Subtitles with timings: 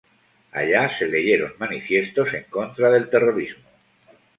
[0.59, 3.67] Allá se leyeron manifiestos en contra del terrorismo.